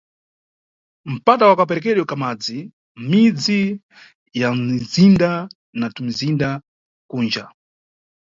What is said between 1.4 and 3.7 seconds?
wa kaperekedwe ka madzi mʼmidzi